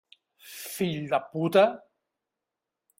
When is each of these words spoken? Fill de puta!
Fill 0.69 1.05
de 1.13 1.21
puta! 1.29 1.65